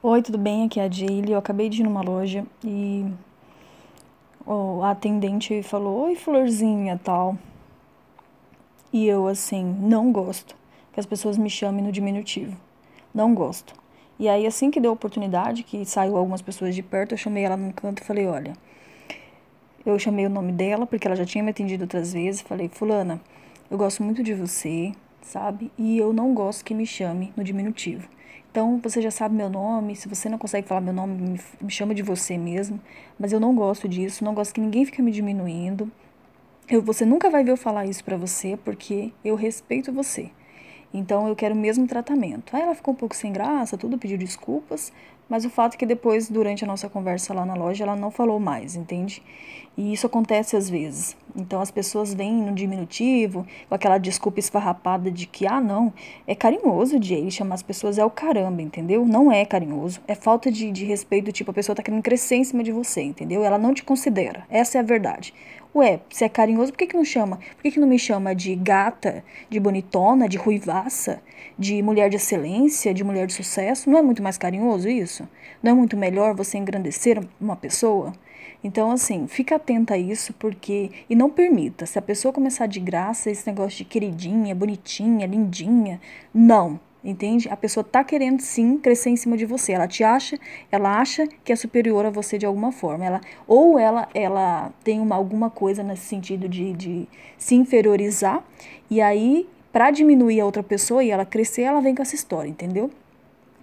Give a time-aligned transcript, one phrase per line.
[0.00, 0.64] Oi, tudo bem?
[0.64, 1.32] Aqui é a Jaylee.
[1.32, 3.04] Eu acabei de ir numa loja e
[4.46, 7.36] oh, a atendente falou: Oi, florzinha, tal.
[8.92, 10.54] E eu, assim, não gosto
[10.92, 12.56] que as pessoas me chamem no diminutivo.
[13.12, 13.74] Não gosto.
[14.20, 17.42] E aí, assim que deu a oportunidade, que saiu algumas pessoas de perto, eu chamei
[17.42, 18.52] ela num canto e falei: Olha,
[19.84, 22.40] eu chamei o nome dela, porque ela já tinha me atendido outras vezes.
[22.40, 23.20] Falei: Fulana,
[23.68, 24.92] eu gosto muito de você,
[25.22, 25.70] sabe?
[25.76, 28.08] E eu não gosto que me chame no diminutivo.
[28.50, 31.94] Então, você já sabe meu nome, se você não consegue falar meu nome, me, chama
[31.94, 32.80] de você mesmo.
[33.18, 35.90] Mas eu não gosto disso, não gosto que ninguém fique me diminuindo.
[36.68, 40.30] Eu, você nunca vai ver eu falar isso para você, porque eu respeito você.
[40.92, 42.54] Então eu quero o mesmo tratamento.
[42.56, 44.92] Aí ela ficou um pouco sem graça, tudo pediu desculpas,
[45.28, 48.10] mas o fato é que depois, durante a nossa conversa lá na loja, ela não
[48.10, 49.22] falou mais, entende?
[49.76, 51.16] E isso acontece às vezes.
[51.38, 55.92] Então as pessoas vêm no diminutivo, com aquela desculpa esfarrapada de que, ah, não,
[56.26, 59.06] é carinhoso ele chamar as pessoas, é o caramba, entendeu?
[59.06, 60.00] Não é carinhoso.
[60.08, 63.02] É falta de, de respeito, tipo, a pessoa tá querendo crescer em cima de você,
[63.02, 63.44] entendeu?
[63.44, 64.44] Ela não te considera.
[64.50, 65.32] Essa é a verdade.
[65.74, 67.36] Ué, se é carinhoso, por que, que não chama?
[67.36, 71.20] Por que, que não me chama de gata, de bonitona, de ruivaça,
[71.58, 73.88] de mulher de excelência, de mulher de sucesso?
[73.88, 75.28] Não é muito mais carinhoso isso?
[75.62, 78.12] Não é muito melhor você engrandecer uma pessoa?
[78.62, 80.90] Então, assim, fica atenta a isso, porque.
[81.08, 81.86] E não permita.
[81.86, 86.00] Se a pessoa começar de graça, esse negócio de queridinha, bonitinha, lindinha.
[86.34, 86.80] Não.
[87.02, 87.48] Entende?
[87.48, 89.72] A pessoa tá querendo sim crescer em cima de você.
[89.72, 90.38] Ela te acha,
[90.70, 93.04] ela acha que é superior a você de alguma forma.
[93.04, 98.44] Ela, ou ela, ela tem uma, alguma coisa nesse sentido de, de se inferiorizar,
[98.90, 102.48] e aí, para diminuir a outra pessoa e ela crescer, ela vem com essa história,
[102.50, 102.90] entendeu?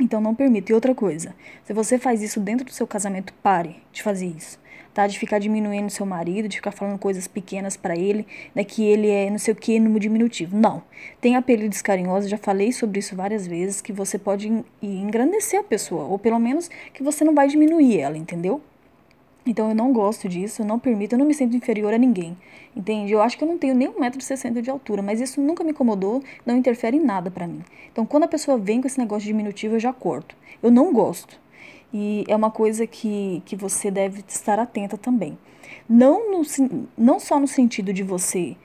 [0.00, 0.72] Então não permita.
[0.72, 4.58] E outra coisa, se você faz isso dentro do seu casamento, pare de fazer isso
[4.94, 5.08] tá?
[5.08, 8.62] De ficar diminuindo seu marido, de ficar falando coisas pequenas para ele, né?
[8.62, 10.56] Que ele é não sei o que no diminutivo.
[10.56, 10.82] Não.
[11.20, 16.04] Tem apelidos carinhosos, já falei sobre isso várias vezes, que você pode engrandecer a pessoa,
[16.04, 18.62] ou pelo menos que você não vai diminuir ela, entendeu?
[19.46, 22.36] Então eu não gosto disso, eu não permito, eu não me sinto inferior a ninguém.
[22.74, 23.12] Entende?
[23.12, 26.22] Eu acho que eu não tenho nem 1,60m de altura, mas isso nunca me incomodou,
[26.46, 27.62] não interfere em nada para mim.
[27.92, 30.34] Então quando a pessoa vem com esse negócio diminutivo, eu já corto.
[30.62, 31.38] Eu não gosto.
[31.92, 35.38] E é uma coisa que, que você deve estar atenta também.
[35.88, 36.42] Não, no,
[36.96, 38.56] não só no sentido de você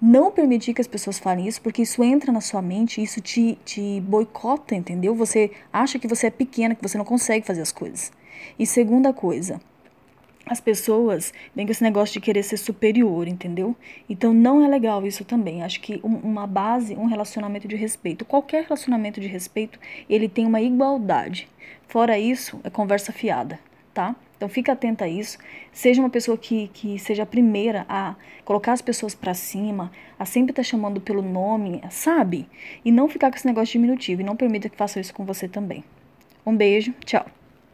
[0.00, 3.58] não permitir que as pessoas falem isso, porque isso entra na sua mente, isso te,
[3.64, 5.14] te boicota, entendeu?
[5.14, 8.12] Você acha que você é pequena, que você não consegue fazer as coisas.
[8.58, 9.60] E segunda coisa,
[10.46, 13.74] as pessoas vêm com esse negócio de querer ser superior, entendeu?
[14.08, 15.64] Então não é legal isso também.
[15.64, 20.46] Acho que um, uma base, um relacionamento de respeito, qualquer relacionamento de respeito, ele tem
[20.46, 21.48] uma igualdade.
[21.88, 23.58] Fora isso, é conversa fiada,
[23.92, 24.14] tá?
[24.36, 25.36] Então fica atenta a isso.
[25.72, 28.14] Seja uma pessoa que, que seja a primeira a
[28.44, 32.48] colocar as pessoas para cima, a sempre estar tá chamando pelo nome, sabe?
[32.84, 34.20] E não ficar com esse negócio diminutivo.
[34.20, 35.82] E não permita que façam isso com você também.
[36.44, 37.26] Um beijo, tchau.